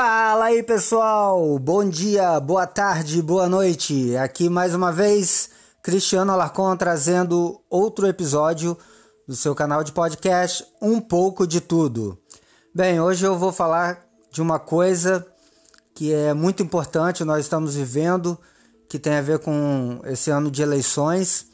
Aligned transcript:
Fala 0.00 0.44
aí 0.44 0.62
pessoal, 0.62 1.58
bom 1.58 1.84
dia, 1.84 2.38
boa 2.38 2.68
tarde, 2.68 3.20
boa 3.20 3.48
noite. 3.48 4.16
Aqui 4.16 4.48
mais 4.48 4.72
uma 4.72 4.92
vez 4.92 5.50
Cristiano 5.82 6.30
Alarcon 6.30 6.76
trazendo 6.76 7.60
outro 7.68 8.06
episódio 8.06 8.78
do 9.26 9.34
seu 9.34 9.56
canal 9.56 9.82
de 9.82 9.90
podcast 9.90 10.64
Um 10.80 11.00
pouco 11.00 11.48
de 11.48 11.60
tudo. 11.60 12.16
Bem, 12.72 13.00
hoje 13.00 13.26
eu 13.26 13.36
vou 13.36 13.50
falar 13.50 14.06
de 14.30 14.40
uma 14.40 14.60
coisa 14.60 15.26
que 15.96 16.14
é 16.14 16.32
muito 16.32 16.62
importante, 16.62 17.24
nós 17.24 17.40
estamos 17.40 17.74
vivendo, 17.74 18.38
que 18.88 19.00
tem 19.00 19.16
a 19.16 19.20
ver 19.20 19.40
com 19.40 20.00
esse 20.04 20.30
ano 20.30 20.48
de 20.48 20.62
eleições, 20.62 21.48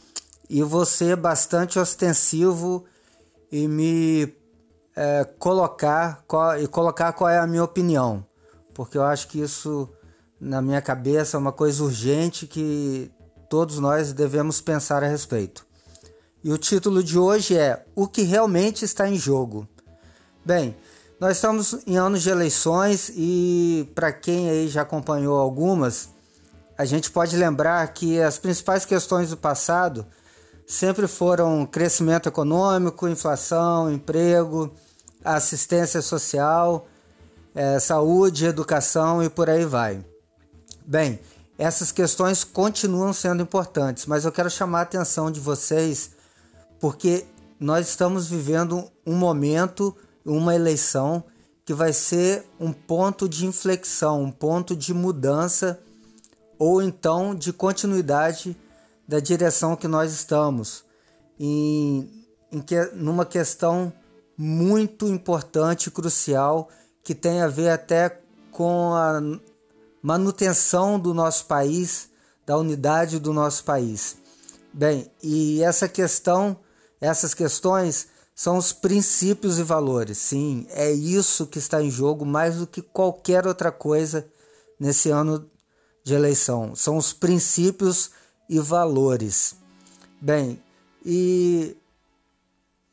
e 0.50 0.60
ser 0.84 1.16
bastante 1.16 1.78
ostensivo 1.78 2.84
e 3.50 3.66
me 3.66 4.36
é, 4.94 5.24
colocar 5.38 6.22
qual, 6.26 6.60
e 6.60 6.66
colocar 6.66 7.14
qual 7.14 7.30
é 7.30 7.38
a 7.38 7.46
minha 7.46 7.64
opinião, 7.64 8.22
porque 8.74 8.98
eu 8.98 9.04
acho 9.04 9.28
que 9.28 9.40
isso 9.40 9.88
na 10.40 10.60
minha 10.60 10.82
cabeça 10.82 11.36
é 11.36 11.40
uma 11.40 11.52
coisa 11.52 11.82
urgente 11.82 12.46
que 12.46 13.10
todos 13.48 13.78
nós 13.78 14.12
devemos 14.12 14.60
pensar 14.60 15.02
a 15.02 15.08
respeito. 15.08 15.64
E 16.42 16.52
o 16.52 16.58
título 16.58 17.02
de 17.02 17.18
hoje 17.18 17.56
é 17.56 17.86
O 17.94 18.06
que 18.06 18.22
realmente 18.22 18.84
está 18.84 19.08
em 19.08 19.16
jogo. 19.16 19.66
Bem, 20.44 20.76
nós 21.18 21.36
estamos 21.36 21.86
em 21.86 21.96
anos 21.96 22.22
de 22.22 22.28
eleições 22.28 23.10
e 23.16 23.90
para 23.94 24.12
quem 24.12 24.50
aí 24.50 24.68
já 24.68 24.82
acompanhou 24.82 25.38
algumas, 25.38 26.10
a 26.76 26.84
gente 26.84 27.10
pode 27.10 27.36
lembrar 27.36 27.86
que 27.94 28.20
as 28.20 28.36
principais 28.36 28.84
questões 28.84 29.30
do 29.30 29.36
passado 29.36 30.04
sempre 30.66 31.06
foram 31.06 31.64
crescimento 31.64 32.28
econômico, 32.28 33.08
inflação, 33.08 33.90
emprego, 33.90 34.74
assistência 35.24 36.02
social, 36.02 36.86
é, 37.54 37.78
saúde, 37.78 38.46
educação 38.46 39.22
e 39.22 39.30
por 39.30 39.48
aí 39.48 39.64
vai. 39.64 40.04
Bem, 40.84 41.20
essas 41.56 41.92
questões 41.92 42.42
continuam 42.42 43.12
sendo 43.12 43.42
importantes, 43.42 44.06
mas 44.06 44.24
eu 44.24 44.32
quero 44.32 44.50
chamar 44.50 44.80
a 44.80 44.82
atenção 44.82 45.30
de 45.30 45.38
vocês 45.38 46.10
porque 46.80 47.24
nós 47.58 47.88
estamos 47.88 48.26
vivendo 48.26 48.90
um 49.06 49.14
momento, 49.14 49.96
uma 50.24 50.54
eleição 50.54 51.24
que 51.64 51.72
vai 51.72 51.92
ser 51.92 52.44
um 52.60 52.72
ponto 52.72 53.28
de 53.28 53.46
inflexão, 53.46 54.22
um 54.22 54.30
ponto 54.30 54.76
de 54.76 54.92
mudança 54.92 55.80
ou 56.58 56.82
então 56.82 57.34
de 57.34 57.52
continuidade 57.52 58.56
da 59.06 59.20
direção 59.20 59.76
que 59.76 59.88
nós 59.88 60.12
estamos, 60.12 60.84
em, 61.38 62.10
em 62.50 62.60
que, 62.60 62.78
numa 62.94 63.24
questão 63.24 63.92
muito 64.36 65.06
importante 65.06 65.86
e 65.86 65.90
crucial 65.90 66.68
que 67.04 67.14
tem 67.14 67.42
a 67.42 67.46
ver 67.46 67.68
até 67.68 68.20
com 68.50 68.94
a 68.94 69.20
manutenção 70.02 70.98
do 70.98 71.12
nosso 71.12 71.44
país, 71.46 72.08
da 72.46 72.56
unidade 72.56 73.18
do 73.18 73.32
nosso 73.32 73.62
país. 73.64 74.16
Bem, 74.72 75.10
e 75.22 75.62
essa 75.62 75.86
questão, 75.88 76.58
essas 77.00 77.34
questões 77.34 78.08
são 78.34 78.56
os 78.56 78.72
princípios 78.72 79.58
e 79.58 79.62
valores. 79.62 80.18
Sim, 80.18 80.66
é 80.70 80.90
isso 80.90 81.46
que 81.46 81.58
está 81.58 81.82
em 81.82 81.90
jogo 81.90 82.24
mais 82.24 82.56
do 82.56 82.66
que 82.66 82.82
qualquer 82.82 83.46
outra 83.46 83.70
coisa 83.70 84.26
nesse 84.80 85.10
ano 85.10 85.48
de 86.02 86.14
eleição. 86.14 86.74
São 86.74 86.96
os 86.96 87.12
princípios 87.12 88.10
e 88.48 88.58
valores. 88.58 89.54
Bem, 90.20 90.60
e 91.04 91.76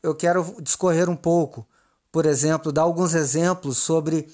eu 0.02 0.14
quero 0.14 0.56
discorrer 0.60 1.08
um 1.08 1.16
pouco, 1.16 1.66
por 2.12 2.26
exemplo, 2.26 2.70
dar 2.70 2.82
alguns 2.82 3.14
exemplos 3.14 3.78
sobre 3.78 4.28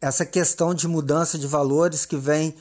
essa 0.00 0.26
questão 0.26 0.74
de 0.74 0.86
mudança 0.86 1.38
de 1.38 1.46
valores 1.46 2.04
que 2.04 2.16
vem 2.16 2.56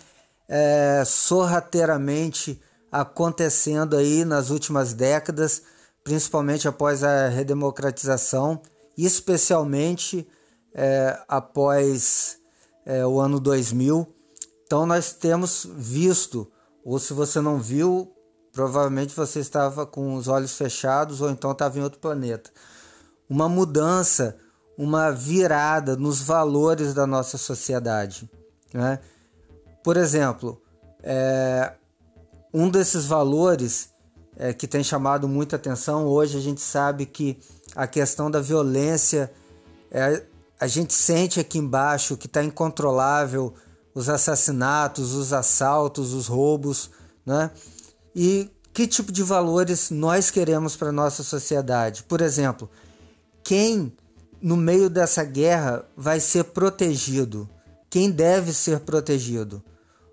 é, 0.47 1.03
sorrateiramente 1.05 2.61
acontecendo 2.91 3.97
aí 3.97 4.23
nas 4.23 4.51
últimas 4.51 4.93
décadas, 4.93 5.63
principalmente 6.03 6.67
após 6.67 7.03
a 7.03 7.27
redemocratização, 7.27 8.61
especialmente 8.95 10.25
é, 10.73 11.19
após 11.27 12.37
é, 12.85 13.05
o 13.05 13.19
ano 13.19 13.39
2000. 13.39 14.07
Então 14.63 14.85
nós 14.85 15.11
temos 15.11 15.67
visto, 15.75 16.49
ou 16.83 16.99
se 16.99 17.11
você 17.11 17.41
não 17.41 17.59
viu, 17.59 18.15
Provavelmente 18.55 19.13
você 19.13 19.41
estava 19.41 19.85
com 19.85 20.15
os 20.15 20.29
olhos 20.29 20.55
fechados 20.55 21.19
ou 21.19 21.29
então 21.29 21.51
estava 21.51 21.77
em 21.77 21.81
outro 21.81 21.99
planeta. 21.99 22.49
Uma 23.29 23.49
mudança, 23.49 24.37
uma 24.77 25.11
virada 25.11 25.95
nos 25.95 26.21
valores 26.21 26.93
da 26.93 27.07
nossa 27.07 27.37
sociedade. 27.37 28.29
Né? 28.73 28.99
Por 29.83 29.97
exemplo, 29.97 30.61
é, 31.01 31.73
um 32.53 32.69
desses 32.69 33.05
valores 33.05 33.89
é, 34.37 34.53
que 34.53 34.67
tem 34.67 34.83
chamado 34.83 35.27
muita 35.27 35.55
atenção 35.55 36.05
hoje, 36.05 36.37
a 36.37 36.41
gente 36.41 36.61
sabe 36.61 37.05
que 37.05 37.39
a 37.75 37.87
questão 37.87 38.29
da 38.29 38.41
violência, 38.41 39.31
é, 39.91 40.23
a 40.59 40.67
gente 40.67 40.93
sente 40.93 41.39
aqui 41.39 41.57
embaixo 41.57 42.17
que 42.17 42.27
está 42.27 42.43
incontrolável 42.43 43.53
os 43.93 44.09
assassinatos, 44.09 45.13
os 45.13 45.31
assaltos, 45.31 46.13
os 46.13 46.27
roubos, 46.27 46.91
né? 47.25 47.49
e 48.13 48.49
que 48.73 48.85
tipo 48.85 49.11
de 49.11 49.23
valores 49.23 49.89
nós 49.89 50.29
queremos 50.29 50.75
para 50.75 50.91
nossa 50.91 51.23
sociedade. 51.23 52.03
Por 52.03 52.19
exemplo, 52.19 52.69
quem 53.45 53.93
no 54.41 54.57
meio 54.57 54.89
dessa 54.89 55.23
guerra 55.23 55.85
vai 55.95 56.19
ser 56.19 56.45
protegido? 56.45 57.47
Quem 57.91 58.09
deve 58.09 58.51
ser 58.51 58.79
protegido? 58.79 59.63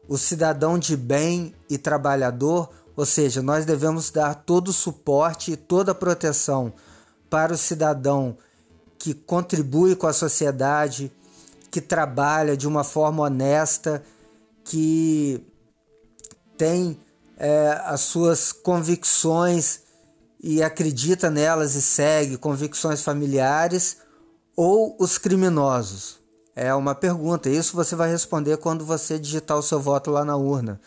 O 0.07 0.19
cidadão 0.19 0.79
de 0.79 0.95
bem 0.95 1.55
e 1.69 1.79
trabalhador, 1.79 2.69
ou 2.95 3.07
seja, 3.07 3.41
nós 3.41 3.65
devemos 3.65 4.11
dar 4.11 4.35
todo 4.35 4.69
o 4.69 4.73
suporte 4.73 5.53
e 5.53 5.57
toda 5.57 5.93
a 5.93 5.95
proteção 5.95 6.75
para 7.31 7.55
o 7.55 7.59
cidadão 7.59 8.37
que 8.99 9.15
contribui 9.15 9.97
com 9.97 10.07
a 10.07 10.13
sociedade, 10.13 11.11
que 11.71 11.81
trabalha 11.81 12.55
de 12.55 12.69
uma 12.69 12.85
forma 12.85 13.23
honesta, 13.23 14.05
que 14.63 15.43
tem 16.59 17.01
é, 17.39 17.81
as 17.87 18.03
suas 18.03 18.53
convicções 18.53 19.82
e 20.43 20.63
acredita 20.63 21.31
nelas 21.31 21.75
e 21.75 21.83
segue 21.83 22.37
convicções 22.37 23.03
familiares 23.03 23.99
ou 24.57 24.97
os 24.99 25.17
criminosos? 25.19 26.21
É 26.55 26.75
uma 26.75 26.95
pergunta. 26.95 27.49
Isso 27.49 27.77
você 27.77 27.95
vai 27.95 28.11
responder 28.11 28.57
quando 28.59 28.85
você 28.85 29.19
digitar 29.19 29.57
o 29.57 29.63
seu 29.63 29.81
voto 29.81 30.11
lá 30.11 30.25
na 30.25 30.37
urna. 30.37 30.81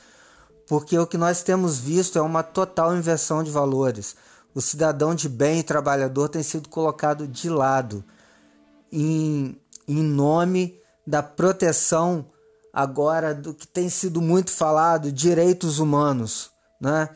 Porque 0.68 0.98
o 0.98 1.08
que 1.08 1.18
nós 1.18 1.42
temos 1.42 1.80
visto 1.80 2.20
é 2.20 2.22
uma 2.22 2.44
total 2.44 2.96
inversão 2.96 3.44
de 3.44 3.52
valores. 3.52 4.16
O 4.54 4.62
cidadão 4.62 5.16
de 5.16 5.30
bem 5.30 5.60
e 5.60 5.64
trabalhador 5.64 6.30
tem 6.30 6.44
sido 6.44 6.70
colocado 6.70 7.28
de 7.28 7.50
lado 7.50 8.04
em, 8.92 9.60
em 9.88 10.04
nome 10.04 10.80
da 11.06 11.22
proteção 11.22 12.26
agora 12.74 13.34
do 13.34 13.54
que 13.54 13.68
tem 13.68 13.90
sido 13.90 14.22
muito 14.22 14.52
falado, 14.52 15.12
direitos 15.12 15.80
humanos, 15.80 16.52
né? 16.80 17.10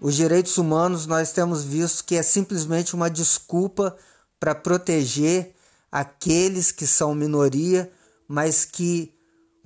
Os 0.00 0.14
direitos 0.14 0.56
humanos 0.56 1.06
nós 1.06 1.30
temos 1.30 1.62
visto 1.62 2.04
que 2.04 2.16
é 2.16 2.22
simplesmente 2.22 2.94
uma 2.94 3.10
desculpa 3.10 3.94
para 4.38 4.54
proteger 4.54 5.54
aqueles 5.92 6.72
que 6.72 6.86
são 6.86 7.14
minoria, 7.14 7.90
mas 8.26 8.64
que 8.64 9.12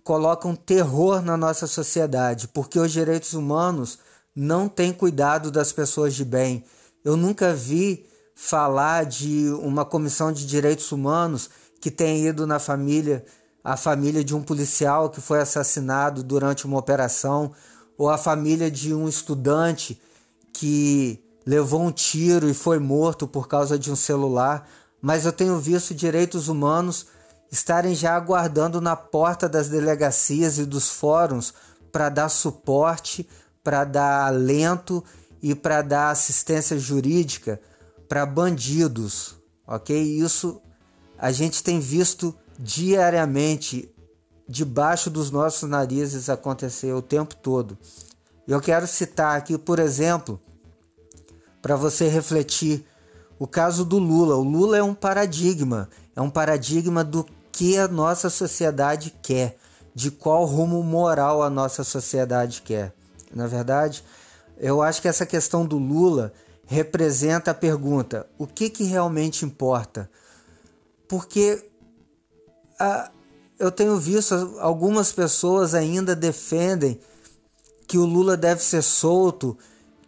colocam 0.03 0.57
terror 0.57 1.23
na 1.23 1.37
nossa 1.37 1.67
sociedade, 1.67 2.49
porque 2.49 2.81
os 2.81 2.91
direitos 2.91 3.33
humanos 3.35 3.99
não 4.35 4.69
têm 4.69 4.93
cuidado 4.93 5.51
das 5.51 5.71
pessoas 5.71 6.15
de 6.15 6.25
bem. 6.25 6.65
Eu 7.05 7.17
nunca 7.17 7.55
vi 7.55 8.05
falar 8.35 9.05
de 9.05 9.49
uma 9.63 9.85
comissão 9.85 10.33
de 10.33 10.45
direitos 10.45 10.91
humanos 10.91 11.49
que 11.81 11.91
tenha 11.91 12.29
ido 12.29 12.47
na 12.47 12.59
família 12.59 13.25
a 13.63 13.79
família 13.79 14.23
de 14.23 14.35
um 14.35 14.43
policial 14.43 15.09
que 15.09 15.23
foi 15.23 15.41
assassinado 15.41 16.23
durante 16.23 16.67
uma 16.67 16.79
operação, 16.79 17.53
ou 17.97 18.11
a 18.11 18.19
família 18.19 18.71
de 18.71 18.93
um 18.93 19.09
estudante 19.09 19.99
que 20.55 21.23
levou 21.45 21.83
um 21.83 21.93
tiro 21.93 22.49
e 22.49 22.55
foi 22.55 22.79
morto 22.79 23.27
por 23.29 23.47
causa 23.47 23.79
de 23.79 23.93
um 23.93 23.97
celular. 23.97 24.67
Mas 25.03 25.27
eu 25.27 25.33
tenho 25.33 25.59
visto 25.59 25.95
direitos 25.95 26.49
humanos 26.49 27.07
estarem 27.53 27.95
já 27.95 28.17
aguardando 28.17 28.81
na 28.81 28.97
porta 28.97 29.49
das 29.49 29.69
delegacias 29.69 30.59
e 30.59 30.65
dos 30.65 30.89
fóruns 30.89 31.53
para 31.93 32.09
dar 32.09 32.29
suporte, 32.29 33.29
para 33.63 33.85
dar 33.85 34.27
alento 34.27 35.05
e 35.43 35.55
para 35.55 35.83
dar 35.83 36.11
assistência 36.11 36.79
jurídica 36.79 37.61
para 38.09 38.25
bandidos, 38.25 39.35
ok? 39.67 39.97
Isso 39.97 40.61
a 41.19 41.31
gente 41.31 41.63
tem 41.63 41.81
visto 41.81 42.35
diariamente 42.59 43.93
debaixo 44.49 45.11
dos 45.11 45.31
nossos 45.31 45.69
narizes 45.69 46.29
acontecer 46.29 46.93
o 46.93 47.03
tempo 47.03 47.35
todo. 47.37 47.79
Eu 48.47 48.61
quero 48.61 48.87
citar 48.87 49.37
aqui, 49.37 49.57
por 49.57 49.79
exemplo, 49.79 50.41
para 51.63 51.77
você 51.77 52.09
refletir 52.09 52.87
o 53.39 53.47
caso 53.47 53.85
do 53.85 53.99
Lula. 53.99 54.37
O 54.37 54.43
Lula 54.43 54.77
é 54.77 54.83
um 54.83 54.95
paradigma, 54.95 55.89
é 56.15 56.21
um 56.21 56.29
paradigma 56.29 57.03
do 57.03 57.27
que 57.51 57.79
a 57.79 57.89
nossa 57.89 58.29
sociedade 58.29 59.15
quer, 59.23 59.57
de 59.95 60.11
qual 60.11 60.45
rumo 60.45 60.83
moral 60.83 61.43
a 61.43 61.49
nossa 61.49 61.83
sociedade 61.83 62.61
quer. 62.63 62.93
Na 63.35 63.47
verdade, 63.47 64.05
eu 64.59 64.83
acho 64.83 65.01
que 65.01 65.09
essa 65.09 65.25
questão 65.25 65.65
do 65.65 65.79
Lula 65.79 66.33
representa 66.67 67.53
a 67.53 67.55
pergunta: 67.55 68.27
o 68.37 68.47
que, 68.47 68.69
que 68.69 68.85
realmente 68.85 69.45
importa? 69.45 70.11
Porque 71.09 71.65
a, 72.79 73.11
eu 73.59 73.71
tenho 73.71 73.97
visto 73.97 74.57
algumas 74.61 75.13
pessoas 75.13 75.75
ainda 75.75 76.15
defendem 76.15 77.01
que 77.87 77.99
o 77.99 78.05
Lula 78.05 78.37
deve 78.37 78.63
ser 78.63 78.83
solto, 78.83 79.57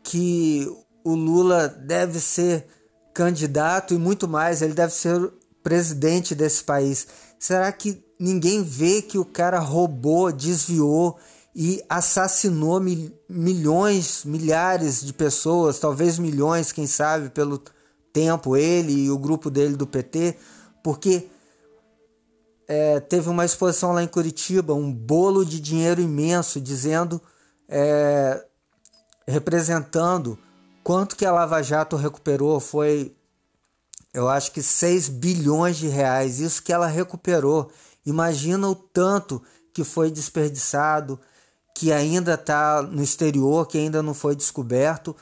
que 0.02 0.67
o 1.05 1.14
Lula 1.14 1.69
deve 1.69 2.20
ser 2.20 2.67
candidato 3.14 3.94
e 3.94 3.99
muito 3.99 4.28
mais, 4.28 4.62
ele 4.62 4.75
deve 4.75 4.93
ser 4.93 5.32
presidente 5.62 6.34
desse 6.34 6.62
país. 6.62 7.06
Será 7.38 7.70
que 7.73 8.05
ninguém 8.19 8.62
vê 8.62 9.02
que 9.02 9.19
o 9.19 9.25
cara 9.25 9.58
roubou, 9.58 10.32
desviou 10.32 11.19
e 11.55 11.82
assassinou 11.88 12.78
mil, 12.81 13.11
milhões, 13.28 14.25
milhares 14.25 15.05
de 15.05 15.12
pessoas, 15.12 15.78
talvez 15.78 16.19
milhões, 16.19 16.73
quem 16.73 16.87
sabe, 16.87 17.31
pelo 17.31 17.62
tempo, 18.12 18.56
ele 18.56 18.93
e 18.93 19.11
o 19.11 19.19
grupo 19.19 19.50
dele 19.50 19.76
do 19.76 19.87
PT, 19.87 20.37
porque 20.82 21.28
é, 22.69 23.00
teve 23.00 23.28
uma 23.28 23.44
exposição 23.44 23.93
lá 23.93 24.02
em 24.02 24.08
Curitiba, 24.08 24.75
um 24.75 24.93
bolo 24.93 25.44
de 25.44 25.61
dinheiro 25.61 26.00
imenso, 26.00 26.61
dizendo, 26.61 27.20
é, 27.68 28.44
representando 29.26 30.38
quanto 30.82 31.16
que 31.16 31.26
a 31.26 31.32
Lava 31.32 31.62
Jato 31.62 31.96
recuperou, 31.96 32.60
foi, 32.60 33.14
eu 34.14 34.28
acho 34.28 34.52
que 34.52 34.62
6 34.62 35.08
bilhões 35.08 35.76
de 35.76 35.88
reais, 35.88 36.38
isso 36.38 36.62
que 36.62 36.72
ela 36.72 36.86
recuperou. 36.86 37.70
Imagina 38.04 38.68
o 38.68 38.74
tanto 38.74 39.42
que 39.74 39.82
foi 39.82 40.10
desperdiçado, 40.10 41.18
que 41.74 41.92
ainda 41.92 42.34
está 42.34 42.80
no 42.82 43.02
exterior, 43.02 43.66
que 43.66 43.76
ainda 43.76 44.02
não 44.02 44.14
foi 44.14 44.36
descoberto. 44.36 45.14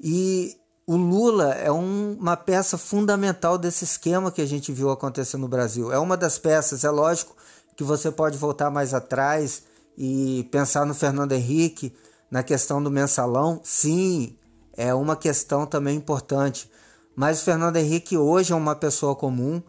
E 0.00 0.56
o 0.86 0.96
Lula 0.96 1.52
é 1.52 1.70
um, 1.70 2.16
uma 2.18 2.36
peça 2.36 2.78
fundamental 2.78 3.58
desse 3.58 3.84
esquema 3.84 4.32
que 4.32 4.40
a 4.40 4.46
gente 4.46 4.72
viu 4.72 4.90
acontecer 4.90 5.36
no 5.36 5.46
Brasil. 5.46 5.92
É 5.92 5.98
uma 5.98 6.16
das 6.16 6.38
peças, 6.38 6.84
é 6.84 6.90
lógico 6.90 7.36
que 7.76 7.84
você 7.84 8.10
pode 8.10 8.38
voltar 8.38 8.70
mais 8.70 8.94
atrás 8.94 9.62
e 9.96 10.46
pensar 10.50 10.84
no 10.84 10.94
Fernando 10.94 11.32
Henrique, 11.32 11.92
na 12.30 12.42
questão 12.42 12.82
do 12.82 12.90
mensalão. 12.90 13.60
Sim, 13.64 14.36
é 14.76 14.92
uma 14.92 15.16
questão 15.16 15.66
também 15.66 15.96
importante. 15.96 16.70
Mas 17.14 17.40
o 17.40 17.44
Fernando 17.44 17.76
Henrique 17.76 18.16
hoje 18.16 18.52
é 18.52 18.56
uma 18.56 18.74
pessoa 18.74 19.16
comum 19.16 19.62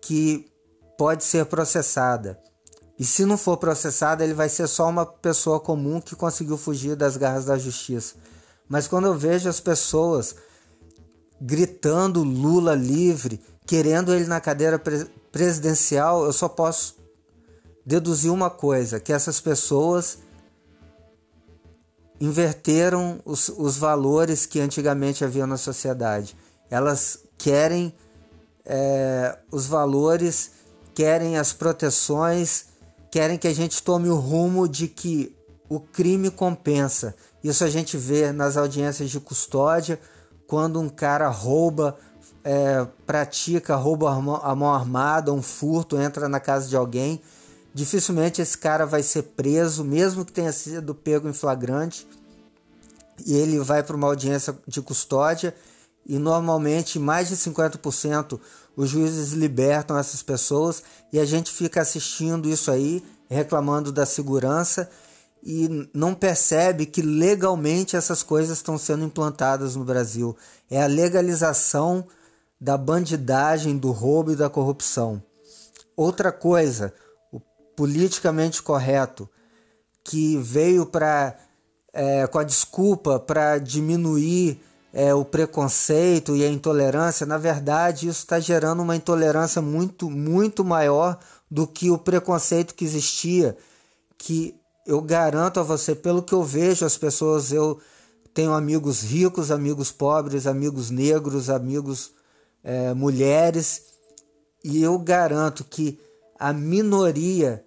que 0.00 0.46
pode 0.96 1.24
ser 1.24 1.46
processada. 1.46 2.40
E 2.98 3.04
se 3.04 3.26
não 3.26 3.36
for 3.36 3.56
processada, 3.56 4.24
ele 4.24 4.32
vai 4.32 4.48
ser 4.48 4.66
só 4.66 4.88
uma 4.88 5.04
pessoa 5.04 5.60
comum 5.60 6.00
que 6.00 6.14
conseguiu 6.14 6.56
fugir 6.56 6.96
das 6.96 7.16
garras 7.16 7.44
da 7.44 7.58
justiça. 7.58 8.14
Mas 8.68 8.88
quando 8.88 9.06
eu 9.06 9.14
vejo 9.14 9.48
as 9.48 9.60
pessoas 9.60 10.36
gritando 11.40 12.22
Lula 12.22 12.74
livre, 12.74 13.40
querendo 13.66 14.14
ele 14.14 14.26
na 14.26 14.40
cadeira 14.40 14.78
pre 14.78 15.04
presidencial, 15.30 16.24
eu 16.24 16.32
só 16.32 16.48
posso 16.48 16.96
deduzir 17.86 18.32
uma 18.32 18.50
coisa: 18.50 18.98
que 18.98 19.12
essas 19.12 19.40
pessoas 19.40 20.18
inverteram 22.20 23.20
os, 23.24 23.48
os 23.48 23.76
valores 23.76 24.44
que 24.44 24.58
antigamente 24.58 25.24
havia 25.24 25.46
na 25.46 25.56
sociedade. 25.56 26.36
Elas 26.68 27.20
querem 27.38 27.94
é, 28.64 29.38
os 29.52 29.66
valores, 29.66 30.50
querem 30.94 31.38
as 31.38 31.52
proteções, 31.52 32.66
querem 33.10 33.38
que 33.38 33.46
a 33.46 33.54
gente 33.54 33.82
tome 33.82 34.08
o 34.08 34.16
rumo 34.16 34.66
de 34.66 34.88
que 34.88 35.36
o 35.68 35.78
crime 35.78 36.30
compensa. 36.30 37.14
Isso 37.44 37.62
a 37.64 37.68
gente 37.70 37.96
vê 37.96 38.32
nas 38.32 38.56
audiências 38.56 39.10
de 39.10 39.20
custódia, 39.20 40.00
quando 40.46 40.80
um 40.80 40.88
cara 40.88 41.28
rouba, 41.28 41.96
é, 42.42 42.86
pratica 43.04 43.76
roubo 43.76 44.06
a 44.06 44.54
mão 44.54 44.72
armada, 44.72 45.32
um 45.32 45.42
furto, 45.42 45.98
entra 46.00 46.28
na 46.28 46.40
casa 46.40 46.68
de 46.68 46.76
alguém, 46.76 47.20
dificilmente 47.76 48.40
esse 48.40 48.56
cara 48.56 48.86
vai 48.86 49.02
ser 49.02 49.22
preso, 49.22 49.84
mesmo 49.84 50.24
que 50.24 50.32
tenha 50.32 50.50
sido 50.50 50.94
pego 50.94 51.28
em 51.28 51.34
flagrante, 51.34 52.08
e 53.26 53.36
ele 53.36 53.58
vai 53.58 53.82
para 53.82 53.94
uma 53.94 54.06
audiência 54.06 54.56
de 54.66 54.80
custódia 54.80 55.54
e 56.06 56.18
normalmente 56.18 56.98
mais 56.98 57.28
de 57.28 57.36
50% 57.36 58.40
os 58.74 58.88
juízes 58.88 59.32
libertam 59.32 59.98
essas 59.98 60.22
pessoas 60.22 60.82
e 61.12 61.18
a 61.18 61.26
gente 61.26 61.52
fica 61.52 61.82
assistindo 61.82 62.48
isso 62.48 62.70
aí, 62.70 63.04
reclamando 63.28 63.92
da 63.92 64.06
segurança 64.06 64.88
e 65.42 65.90
não 65.92 66.14
percebe 66.14 66.86
que 66.86 67.02
legalmente 67.02 67.94
essas 67.94 68.22
coisas 68.22 68.56
estão 68.56 68.78
sendo 68.78 69.04
implantadas 69.04 69.76
no 69.76 69.84
Brasil. 69.84 70.34
É 70.70 70.82
a 70.82 70.86
legalização 70.86 72.06
da 72.58 72.78
bandidagem, 72.78 73.76
do 73.76 73.90
roubo 73.90 74.32
e 74.32 74.36
da 74.36 74.48
corrupção. 74.48 75.22
Outra 75.94 76.32
coisa, 76.32 76.94
politicamente 77.76 78.62
correto, 78.62 79.28
que 80.02 80.36
veio 80.38 80.86
para 80.86 81.36
é, 81.92 82.26
com 82.26 82.38
a 82.38 82.44
desculpa 82.44 83.20
para 83.20 83.58
diminuir 83.58 84.60
é, 84.92 85.14
o 85.14 85.24
preconceito 85.24 86.34
e 86.34 86.44
a 86.44 86.48
intolerância, 86.48 87.26
na 87.26 87.38
verdade 87.38 88.08
isso 88.08 88.20
está 88.20 88.40
gerando 88.40 88.82
uma 88.82 88.96
intolerância 88.96 89.60
muito, 89.60 90.10
muito 90.10 90.64
maior 90.64 91.18
do 91.50 91.66
que 91.66 91.90
o 91.90 91.98
preconceito 91.98 92.74
que 92.74 92.84
existia, 92.84 93.56
que 94.16 94.54
eu 94.86 95.00
garanto 95.02 95.60
a 95.60 95.62
você, 95.62 95.94
pelo 95.94 96.22
que 96.22 96.32
eu 96.32 96.42
vejo, 96.42 96.84
as 96.84 96.96
pessoas, 96.96 97.52
eu 97.52 97.78
tenho 98.32 98.52
amigos 98.52 99.02
ricos, 99.02 99.50
amigos 99.50 99.90
pobres, 99.90 100.46
amigos 100.46 100.90
negros, 100.90 101.50
amigos 101.50 102.12
é, 102.62 102.94
mulheres, 102.94 103.82
e 104.62 104.82
eu 104.82 104.98
garanto 104.98 105.64
que 105.64 106.00
a 106.38 106.52
minoria 106.52 107.64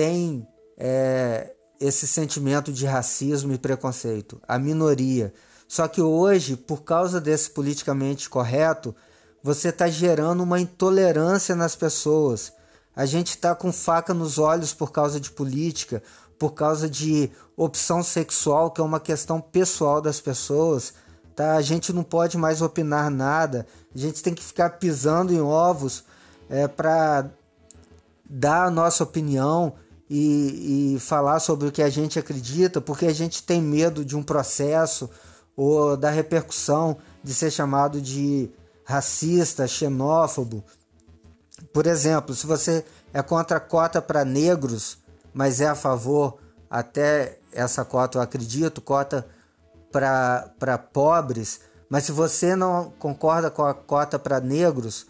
tem 0.00 0.48
é, 0.78 1.52
esse 1.78 2.06
sentimento 2.06 2.72
de 2.72 2.86
racismo 2.86 3.52
e 3.52 3.58
preconceito. 3.58 4.40
A 4.48 4.58
minoria. 4.58 5.30
Só 5.68 5.86
que 5.86 6.00
hoje, 6.00 6.56
por 6.56 6.84
causa 6.84 7.20
desse 7.20 7.50
politicamente 7.50 8.30
correto, 8.30 8.96
você 9.42 9.68
está 9.68 9.88
gerando 9.88 10.42
uma 10.42 10.58
intolerância 10.58 11.54
nas 11.54 11.76
pessoas. 11.76 12.50
A 12.96 13.04
gente 13.04 13.28
está 13.28 13.54
com 13.54 13.70
faca 13.70 14.14
nos 14.14 14.38
olhos 14.38 14.72
por 14.72 14.90
causa 14.90 15.20
de 15.20 15.30
política, 15.30 16.02
por 16.38 16.54
causa 16.54 16.88
de 16.88 17.30
opção 17.54 18.02
sexual, 18.02 18.70
que 18.70 18.80
é 18.80 18.84
uma 18.84 19.00
questão 19.00 19.38
pessoal 19.38 20.00
das 20.00 20.18
pessoas, 20.18 20.94
tá? 21.36 21.56
A 21.56 21.62
gente 21.62 21.92
não 21.92 22.02
pode 22.02 22.38
mais 22.38 22.62
opinar 22.62 23.10
nada, 23.10 23.66
a 23.94 23.98
gente 23.98 24.22
tem 24.22 24.32
que 24.32 24.42
ficar 24.42 24.78
pisando 24.78 25.30
em 25.30 25.42
ovos 25.42 26.04
é, 26.48 26.66
para 26.66 27.28
dar 28.24 28.64
a 28.64 28.70
nossa 28.70 29.04
opinião 29.04 29.74
e, 30.10 30.96
e 30.96 30.98
falar 30.98 31.38
sobre 31.38 31.68
o 31.68 31.72
que 31.72 31.80
a 31.80 31.88
gente 31.88 32.18
acredita, 32.18 32.80
porque 32.80 33.06
a 33.06 33.14
gente 33.14 33.44
tem 33.44 33.62
medo 33.62 34.04
de 34.04 34.16
um 34.16 34.22
processo 34.24 35.08
ou 35.56 35.96
da 35.96 36.10
repercussão 36.10 36.98
de 37.22 37.32
ser 37.32 37.52
chamado 37.52 38.00
de 38.00 38.50
racista, 38.84 39.68
xenófobo. 39.68 40.64
Por 41.72 41.86
exemplo, 41.86 42.34
se 42.34 42.44
você 42.44 42.84
é 43.14 43.22
contra 43.22 43.58
a 43.58 43.60
cota 43.60 44.02
para 44.02 44.24
negros, 44.24 44.98
mas 45.32 45.60
é 45.60 45.68
a 45.68 45.76
favor 45.76 46.38
até 46.68 47.38
essa 47.52 47.84
cota, 47.84 48.18
eu 48.18 48.22
acredito, 48.22 48.80
cota 48.80 49.26
para 49.92 50.78
pobres. 50.92 51.60
Mas 51.88 52.04
se 52.04 52.12
você 52.12 52.56
não 52.56 52.92
concorda 52.98 53.48
com 53.48 53.64
a 53.64 53.74
cota 53.74 54.18
para 54.18 54.40
negros, 54.40 55.06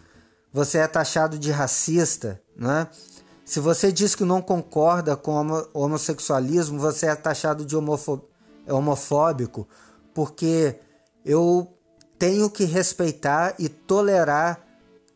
você 0.52 0.78
é 0.78 0.86
taxado 0.86 1.38
de 1.38 1.50
racista, 1.50 2.40
né? 2.56 2.86
Se 3.50 3.58
você 3.58 3.90
diz 3.90 4.14
que 4.14 4.24
não 4.24 4.40
concorda 4.40 5.16
com 5.16 5.44
o 5.74 5.80
homossexualismo, 5.80 6.78
você 6.78 7.06
é 7.06 7.16
taxado 7.16 7.64
de 7.64 7.74
é 7.74 8.72
homofóbico, 8.72 9.66
porque 10.14 10.78
eu 11.24 11.66
tenho 12.16 12.48
que 12.48 12.62
respeitar 12.62 13.56
e 13.58 13.68
tolerar 13.68 14.64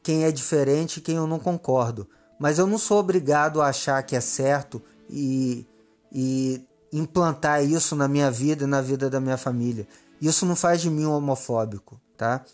quem 0.03 0.25
é 0.25 0.33
diferente 0.33 0.97
e 0.97 1.01
quem 1.01 1.15
eu 1.15 1.29
não 1.29 1.39
concordo. 1.39 2.09
Mas 2.37 2.59
eu 2.59 2.67
não 2.67 2.77
sou 2.77 2.99
obrigado 2.99 3.63
a 3.63 3.69
achar 3.69 4.03
que 4.03 4.17
é 4.17 4.21
certo 4.21 4.83
e, 5.09 5.65
e 6.11 6.61
implantar 6.93 7.65
isso 7.65 7.95
na 7.95 8.09
minha 8.09 8.33
vida 8.33 8.65
e 8.65 8.67
na 8.67 8.81
vida 8.81 9.09
da 9.09 9.21
minha 9.21 9.39
família. 9.39 9.87
Isso 10.21 10.45
não 10.45 10.57
faz 10.57 10.81
de 10.81 10.91
mim 10.91 11.07
um 11.07 11.13
homofóbico, 11.13 12.01
tá? 12.17 12.45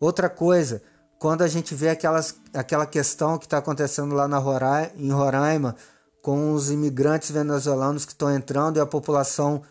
Outra 0.00 0.28
coisa, 0.28 0.82
quando 1.24 1.40
a 1.40 1.48
gente 1.48 1.74
vê 1.74 1.88
aquelas, 1.88 2.36
aquela 2.52 2.84
questão 2.84 3.38
que 3.38 3.46
está 3.46 3.56
acontecendo 3.56 4.14
lá 4.14 4.28
na 4.28 4.36
Roraima, 4.36 4.90
em 4.94 5.10
Roraima, 5.10 5.74
com 6.20 6.52
os 6.52 6.70
imigrantes 6.70 7.30
venezuelanos 7.30 8.04
que 8.04 8.12
estão 8.12 8.30
entrando 8.30 8.76
e 8.76 8.80
a 8.80 8.84
população 8.84 9.62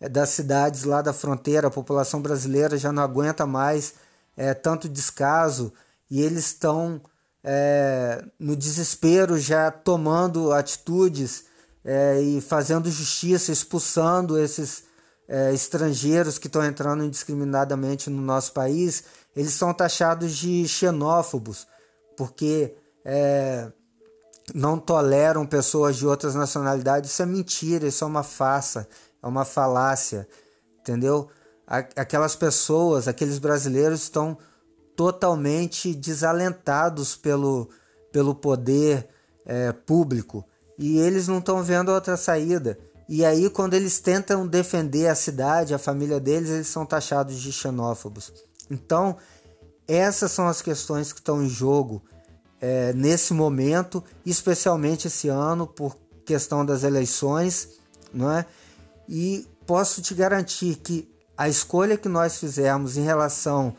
é, 0.00 0.08
das 0.08 0.30
cidades 0.30 0.84
lá 0.84 1.02
da 1.02 1.12
fronteira, 1.12 1.68
a 1.68 1.70
população 1.70 2.22
brasileira 2.22 2.78
já 2.78 2.90
não 2.90 3.02
aguenta 3.02 3.44
mais 3.44 3.92
é, 4.34 4.54
tanto 4.54 4.88
descaso 4.88 5.70
e 6.10 6.22
eles 6.22 6.46
estão 6.46 6.98
é, 7.44 8.24
no 8.40 8.56
desespero, 8.56 9.38
já 9.38 9.70
tomando 9.70 10.50
atitudes 10.50 11.44
é, 11.84 12.22
e 12.22 12.40
fazendo 12.40 12.90
justiça, 12.90 13.52
expulsando 13.52 14.38
esses 14.38 14.84
é, 15.28 15.52
estrangeiros 15.52 16.38
que 16.38 16.46
estão 16.46 16.64
entrando 16.64 17.04
indiscriminadamente 17.04 18.10
no 18.10 18.20
nosso 18.20 18.52
país, 18.52 19.04
eles 19.34 19.52
são 19.52 19.72
taxados 19.72 20.36
de 20.36 20.66
xenófobos, 20.68 21.66
porque 22.16 22.74
é, 23.04 23.70
não 24.54 24.78
toleram 24.78 25.46
pessoas 25.46 25.96
de 25.96 26.06
outras 26.06 26.34
nacionalidades. 26.34 27.10
Isso 27.10 27.22
é 27.22 27.26
mentira, 27.26 27.86
isso 27.86 28.04
é 28.04 28.06
uma 28.06 28.22
farsa, 28.22 28.88
é 29.22 29.26
uma 29.26 29.44
falácia, 29.44 30.28
entendeu? 30.80 31.28
Aquelas 31.66 32.36
pessoas, 32.36 33.08
aqueles 33.08 33.38
brasileiros 33.38 34.02
estão 34.02 34.36
totalmente 34.94 35.94
desalentados 35.94 37.16
pelo, 37.16 37.70
pelo 38.12 38.34
poder 38.34 39.08
é, 39.46 39.72
público 39.72 40.44
e 40.78 40.98
eles 40.98 41.28
não 41.28 41.38
estão 41.38 41.62
vendo 41.62 41.90
outra 41.90 42.16
saída. 42.16 42.78
E 43.14 43.26
aí, 43.26 43.50
quando 43.50 43.74
eles 43.74 44.00
tentam 44.00 44.46
defender 44.46 45.06
a 45.06 45.14
cidade, 45.14 45.74
a 45.74 45.78
família 45.78 46.18
deles, 46.18 46.48
eles 46.48 46.68
são 46.68 46.86
taxados 46.86 47.38
de 47.38 47.52
xenófobos. 47.52 48.32
Então, 48.70 49.18
essas 49.86 50.32
são 50.32 50.48
as 50.48 50.62
questões 50.62 51.12
que 51.12 51.18
estão 51.18 51.42
em 51.42 51.48
jogo 51.48 52.02
é, 52.58 52.90
nesse 52.94 53.34
momento, 53.34 54.02
especialmente 54.24 55.08
esse 55.08 55.28
ano, 55.28 55.66
por 55.66 55.94
questão 56.24 56.64
das 56.64 56.84
eleições, 56.84 57.78
não 58.14 58.32
é? 58.32 58.46
E 59.06 59.46
posso 59.66 60.00
te 60.00 60.14
garantir 60.14 60.76
que 60.76 61.06
a 61.36 61.50
escolha 61.50 61.98
que 61.98 62.08
nós 62.08 62.38
fizemos 62.38 62.96
em 62.96 63.02
relação 63.02 63.76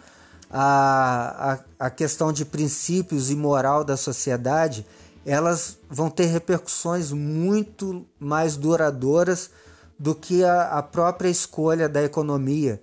à, 0.48 1.54
à, 1.80 1.88
à 1.88 1.90
questão 1.90 2.32
de 2.32 2.46
princípios 2.46 3.32
e 3.32 3.36
moral 3.36 3.84
da 3.84 3.98
sociedade, 3.98 4.86
elas 5.26 5.80
vão 5.90 6.10
ter 6.10 6.26
repercussões 6.26 7.12
muito 7.12 8.06
mais 8.20 8.58
duradouras 8.58 9.50
do 9.98 10.14
que 10.14 10.44
a, 10.44 10.78
a 10.78 10.84
própria 10.84 11.30
escolha 11.30 11.88
da 11.88 12.04
economia, 12.04 12.82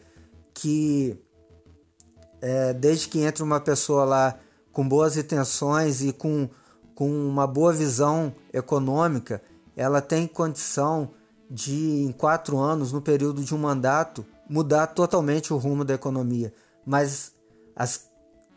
que 0.54 1.18
é, 2.40 2.73
desde 2.73 3.09
que 3.09 3.20
entra 3.20 3.44
uma 3.44 3.61
pessoa 3.61 4.04
lá 4.04 4.38
com 4.73 4.88
boas 4.88 5.16
intenções 5.16 6.02
e 6.02 6.12
com, 6.12 6.49
com 6.94 7.11
uma 7.11 7.47
boa 7.47 7.73
visão 7.73 8.35
econômica, 8.52 9.42
ela 9.76 10.00
tem 10.00 10.26
condição 10.26 11.11
de, 11.50 12.04
em 12.04 12.12
quatro 12.12 12.59
anos, 12.59 12.92
no 12.92 13.02
período 13.02 13.42
de 13.42 13.54
um 13.54 13.59
mandato, 13.59 14.25
mudar 14.49 14.87
totalmente 14.88 15.52
o 15.52 15.56
rumo 15.56 15.85
da 15.85 15.94
economia. 15.94 16.54
Mas 16.87 17.32
as 17.75 18.09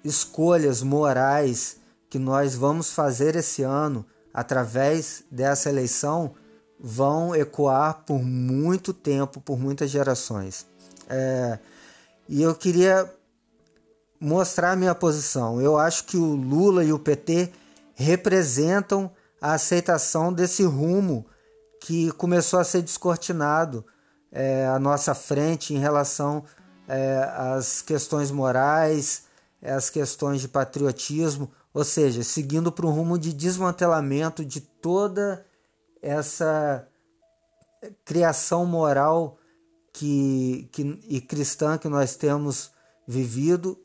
escolhas 0.03 0.83
morais 0.83 1.77
que 2.13 2.19
nós 2.19 2.53
vamos 2.53 2.91
fazer 2.91 3.35
esse 3.35 3.63
ano 3.63 4.05
através 4.31 5.23
dessa 5.31 5.67
eleição 5.67 6.35
vão 6.79 7.35
ecoar 7.35 8.03
por 8.05 8.21
muito 8.21 8.93
tempo, 8.93 9.41
por 9.41 9.57
muitas 9.57 9.89
gerações. 9.89 10.67
É, 11.09 11.57
e 12.29 12.43
eu 12.43 12.53
queria 12.53 13.11
mostrar 14.19 14.73
a 14.73 14.75
minha 14.75 14.93
posição. 14.93 15.59
Eu 15.59 15.75
acho 15.75 16.03
que 16.03 16.15
o 16.15 16.35
Lula 16.35 16.85
e 16.85 16.93
o 16.93 16.99
PT 16.99 17.51
representam 17.95 19.09
a 19.41 19.53
aceitação 19.53 20.31
desse 20.31 20.63
rumo 20.63 21.25
que 21.81 22.11
começou 22.11 22.59
a 22.59 22.63
ser 22.63 22.83
descortinado 22.83 23.83
é, 24.31 24.67
à 24.67 24.77
nossa 24.77 25.15
frente 25.15 25.73
em 25.73 25.79
relação 25.79 26.43
é, 26.87 27.27
às 27.35 27.81
questões 27.81 28.29
morais, 28.29 29.23
às 29.63 29.89
questões 29.89 30.41
de 30.41 30.47
patriotismo, 30.47 31.49
ou 31.73 31.83
seja, 31.83 32.23
seguindo 32.23 32.71
para 32.71 32.85
um 32.85 32.91
rumo 32.91 33.17
de 33.17 33.33
desmantelamento 33.33 34.45
de 34.45 34.61
toda 34.61 35.45
essa 36.01 36.87
criação 38.05 38.65
moral 38.65 39.37
que, 39.91 40.69
que, 40.71 40.99
e 41.07 41.19
cristã 41.19 41.77
que 41.77 41.89
nós 41.89 42.15
temos 42.15 42.71
vivido 43.07 43.77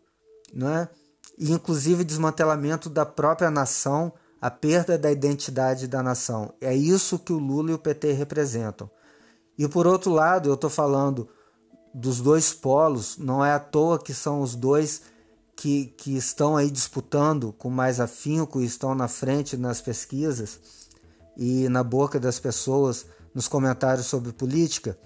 né? 0.53 0.89
e 1.39 1.53
inclusive 1.53 2.05
desmantelamento 2.05 2.91
da 2.91 3.07
própria 3.07 3.51
nação, 3.51 4.13
a 4.41 4.51
perda 4.51 4.99
da 4.99 5.11
identidade 5.11 5.87
da 5.87 6.03
nação. 6.03 6.53
É 6.61 6.75
isso 6.75 7.19
que 7.19 7.33
o 7.33 7.39
Lula 7.39 7.71
e 7.71 7.75
o 7.75 7.79
PT 7.79 8.13
representam. 8.13 8.91
E 9.57 9.67
por 9.69 9.87
outro 9.87 10.13
lado, 10.13 10.49
eu 10.49 10.55
estou 10.55 10.71
falando 10.71 11.29
dos 11.93 12.21
dois 12.21 12.53
polos, 12.53 13.17
não 13.19 13.45
é 13.45 13.53
à 13.53 13.59
toa 13.59 13.99
que 13.99 14.15
são 14.15 14.41
os 14.41 14.55
dois 14.55 15.03
que, 15.59 15.87
que 15.97 16.17
estão 16.17 16.57
aí 16.57 16.71
disputando 16.71 17.53
com 17.53 17.69
mais 17.69 17.99
afinco 17.99 18.61
estão 18.61 18.95
na 18.95 19.09
frente 19.09 19.57
nas 19.57 19.81
pesquisas 19.81 20.61
e 21.37 21.69
na 21.69 21.83
boca 21.83 22.21
das 22.21 22.39
pessoas 22.39 23.07
nos 23.35 23.49
comentários 23.49 24.07
sobre 24.07 24.33
política. 24.33 24.97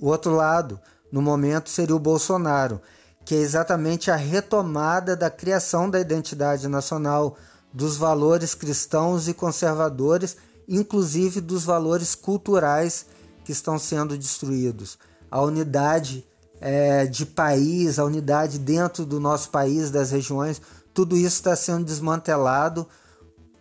O 0.00 0.06
outro 0.06 0.34
lado, 0.34 0.80
no 1.12 1.20
momento, 1.20 1.68
seria 1.68 1.94
o 1.94 1.98
Bolsonaro, 1.98 2.80
que 3.22 3.34
é 3.34 3.38
exatamente 3.38 4.10
a 4.10 4.16
retomada 4.16 5.14
da 5.14 5.28
criação 5.28 5.90
da 5.90 6.00
identidade 6.00 6.66
nacional, 6.68 7.36
dos 7.70 7.98
valores 7.98 8.54
cristãos 8.54 9.28
e 9.28 9.34
conservadores, 9.34 10.38
inclusive 10.66 11.38
dos 11.38 11.64
valores 11.64 12.14
culturais 12.14 13.04
que 13.44 13.52
estão 13.52 13.78
sendo 13.78 14.16
destruídos. 14.16 14.98
A 15.30 15.42
unidade 15.42 16.26
é, 16.60 17.06
de 17.06 17.26
país, 17.26 17.98
a 17.98 18.04
unidade 18.04 18.58
dentro 18.58 19.04
do 19.04 19.20
nosso 19.20 19.50
país, 19.50 19.90
das 19.90 20.10
regiões, 20.10 20.60
tudo 20.94 21.16
isso 21.16 21.36
está 21.36 21.54
sendo 21.54 21.84
desmantelado 21.84 22.86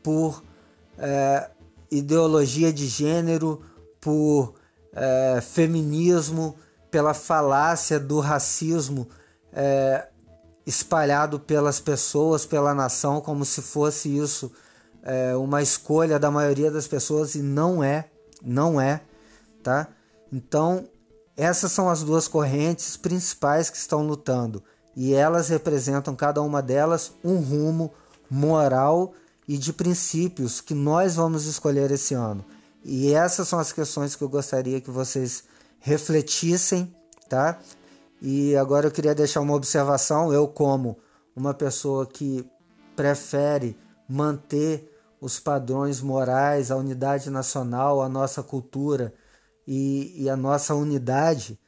por 0.01 0.43
é, 0.97 1.49
ideologia 1.91 2.71
de 2.71 2.87
gênero, 2.87 3.61
por 3.99 4.53
é, 4.93 5.41
feminismo, 5.41 6.55
pela 6.89 7.13
falácia 7.13 7.99
do 7.99 8.19
racismo 8.19 9.07
é, 9.51 10.07
espalhado 10.65 11.39
pelas 11.39 11.79
pessoas, 11.79 12.45
pela 12.45 12.73
nação, 12.73 13.21
como 13.21 13.45
se 13.45 13.61
fosse 13.61 14.15
isso 14.17 14.51
é, 15.03 15.35
uma 15.35 15.61
escolha 15.61 16.17
da 16.17 16.31
maioria 16.31 16.71
das 16.71 16.87
pessoas 16.87 17.35
e 17.35 17.41
não 17.41 17.83
é, 17.83 18.09
não 18.41 18.81
é, 18.81 19.01
tá? 19.61 19.87
Então 20.33 20.89
essas 21.37 21.71
são 21.71 21.89
as 21.89 22.01
duas 22.01 22.27
correntes 22.27 22.95
principais 22.95 23.69
que 23.69 23.77
estão 23.77 24.05
lutando 24.05 24.63
e 24.95 25.13
elas 25.13 25.49
representam 25.49 26.15
cada 26.15 26.41
uma 26.41 26.61
delas 26.61 27.11
um 27.23 27.37
rumo 27.37 27.91
moral 28.29 29.13
e 29.47 29.57
de 29.57 29.73
princípios 29.73 30.61
que 30.61 30.73
nós 30.73 31.15
vamos 31.15 31.45
escolher 31.45 31.91
esse 31.91 32.13
ano. 32.13 32.43
E 32.83 33.13
essas 33.13 33.47
são 33.47 33.59
as 33.59 33.71
questões 33.71 34.15
que 34.15 34.23
eu 34.23 34.29
gostaria 34.29 34.79
que 34.79 34.89
vocês 34.89 35.43
refletissem, 35.79 36.95
tá? 37.27 37.59
E 38.21 38.55
agora 38.55 38.87
eu 38.87 38.91
queria 38.91 39.13
deixar 39.13 39.41
uma 39.41 39.53
observação, 39.53 40.31
eu 40.31 40.47
como 40.47 40.97
uma 41.35 41.53
pessoa 41.53 42.05
que 42.05 42.49
prefere 42.95 43.77
manter 44.07 44.91
os 45.19 45.39
padrões 45.39 45.99
morais, 46.01 46.71
a 46.71 46.77
unidade 46.77 47.29
nacional, 47.29 48.01
a 48.01 48.07
nossa 48.07 48.41
cultura 48.41 49.13
e, 49.67 50.23
e 50.23 50.29
a 50.29 50.35
nossa 50.35 50.75
unidade. 50.75 51.59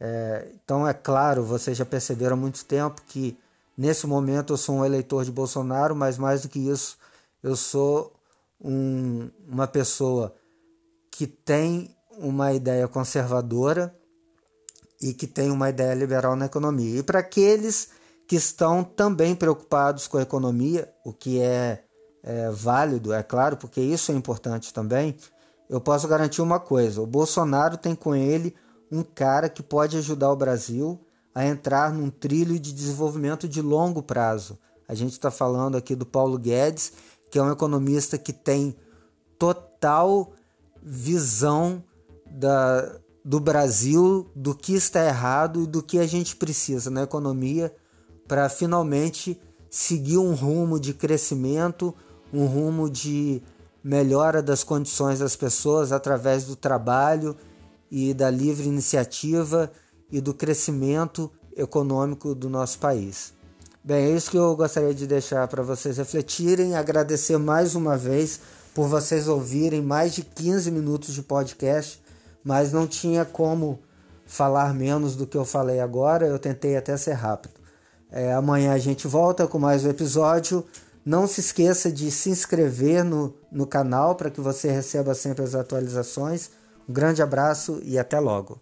É, 0.00 0.48
então, 0.54 0.86
é 0.86 0.92
claro, 0.92 1.44
vocês 1.44 1.76
já 1.76 1.84
perceberam 1.84 2.34
há 2.34 2.40
muito 2.40 2.64
tempo 2.64 3.02
que 3.06 3.38
nesse 3.76 4.06
momento 4.06 4.52
eu 4.52 4.56
sou 4.56 4.76
um 4.76 4.84
eleitor 4.84 5.24
de 5.24 5.30
Bolsonaro, 5.30 5.94
mas 5.94 6.18
mais 6.18 6.42
do 6.42 6.48
que 6.48 6.58
isso, 6.58 6.98
eu 7.42 7.56
sou 7.56 8.12
um, 8.60 9.30
uma 9.48 9.66
pessoa 9.66 10.34
que 11.10 11.26
tem 11.26 11.94
uma 12.18 12.52
ideia 12.52 12.86
conservadora 12.88 13.94
e 15.00 15.12
que 15.12 15.26
tem 15.26 15.50
uma 15.50 15.68
ideia 15.68 15.94
liberal 15.94 16.36
na 16.36 16.46
economia. 16.46 17.00
E 17.00 17.02
para 17.02 17.18
aqueles 17.18 17.90
que 18.26 18.36
estão 18.36 18.84
também 18.84 19.34
preocupados 19.34 20.06
com 20.06 20.16
a 20.16 20.22
economia, 20.22 20.92
o 21.04 21.12
que 21.12 21.40
é, 21.40 21.84
é 22.22 22.50
válido, 22.50 23.12
é 23.12 23.22
claro, 23.22 23.56
porque 23.56 23.80
isso 23.80 24.12
é 24.12 24.14
importante 24.14 24.72
também, 24.72 25.16
eu 25.72 25.80
posso 25.80 26.06
garantir 26.06 26.42
uma 26.42 26.60
coisa: 26.60 27.00
o 27.00 27.06
Bolsonaro 27.06 27.78
tem 27.78 27.94
com 27.94 28.14
ele 28.14 28.54
um 28.90 29.02
cara 29.02 29.48
que 29.48 29.62
pode 29.62 29.96
ajudar 29.96 30.30
o 30.30 30.36
Brasil 30.36 31.00
a 31.34 31.46
entrar 31.46 31.90
num 31.94 32.10
trilho 32.10 32.60
de 32.60 32.74
desenvolvimento 32.74 33.48
de 33.48 33.62
longo 33.62 34.02
prazo. 34.02 34.58
A 34.86 34.94
gente 34.94 35.12
está 35.12 35.30
falando 35.30 35.74
aqui 35.74 35.96
do 35.96 36.04
Paulo 36.04 36.38
Guedes, 36.38 36.92
que 37.30 37.38
é 37.38 37.42
um 37.42 37.50
economista 37.50 38.18
que 38.18 38.34
tem 38.34 38.76
total 39.38 40.34
visão 40.82 41.82
da, 42.30 42.98
do 43.24 43.40
Brasil, 43.40 44.30
do 44.36 44.54
que 44.54 44.74
está 44.74 45.02
errado 45.06 45.62
e 45.62 45.66
do 45.66 45.82
que 45.82 45.98
a 45.98 46.06
gente 46.06 46.36
precisa 46.36 46.90
na 46.90 47.04
economia 47.04 47.74
para 48.28 48.46
finalmente 48.50 49.40
seguir 49.70 50.18
um 50.18 50.34
rumo 50.34 50.78
de 50.78 50.92
crescimento, 50.92 51.94
um 52.30 52.44
rumo 52.44 52.90
de 52.90 53.42
melhora 53.82 54.42
das 54.42 54.62
condições 54.62 55.18
das 55.18 55.36
pessoas 55.36 55.92
através 55.92 56.44
do 56.44 56.54
trabalho 56.54 57.36
e 57.90 58.14
da 58.14 58.30
livre 58.30 58.66
iniciativa 58.66 59.70
e 60.10 60.20
do 60.20 60.32
crescimento 60.32 61.30
econômico 61.56 62.34
do 62.34 62.48
nosso 62.48 62.78
país. 62.78 63.32
Bem, 63.84 64.12
é 64.12 64.16
isso 64.16 64.30
que 64.30 64.38
eu 64.38 64.54
gostaria 64.54 64.94
de 64.94 65.06
deixar 65.06 65.48
para 65.48 65.62
vocês 65.62 65.96
refletirem, 65.96 66.76
agradecer 66.76 67.36
mais 67.36 67.74
uma 67.74 67.96
vez 67.96 68.40
por 68.74 68.86
vocês 68.86 69.26
ouvirem 69.26 69.82
mais 69.82 70.14
de 70.14 70.22
15 70.22 70.70
minutos 70.70 71.12
de 71.12 71.22
podcast, 71.22 72.00
mas 72.44 72.72
não 72.72 72.86
tinha 72.86 73.24
como 73.24 73.80
falar 74.24 74.72
menos 74.72 75.16
do 75.16 75.26
que 75.26 75.36
eu 75.36 75.44
falei 75.44 75.80
agora, 75.80 76.26
eu 76.26 76.38
tentei 76.38 76.76
até 76.76 76.96
ser 76.96 77.12
rápido. 77.12 77.54
É, 78.10 78.32
amanhã 78.32 78.72
a 78.72 78.78
gente 78.78 79.06
volta 79.06 79.46
com 79.46 79.58
mais 79.58 79.84
um 79.84 79.90
episódio. 79.90 80.64
Não 81.04 81.26
se 81.26 81.40
esqueça 81.40 81.90
de 81.90 82.10
se 82.10 82.30
inscrever 82.30 83.04
no, 83.04 83.34
no 83.50 83.66
canal 83.66 84.14
para 84.14 84.30
que 84.30 84.40
você 84.40 84.70
receba 84.70 85.14
sempre 85.14 85.44
as 85.44 85.54
atualizações. 85.54 86.50
Um 86.88 86.92
grande 86.92 87.20
abraço 87.20 87.80
e 87.82 87.98
até 87.98 88.20
logo. 88.20 88.60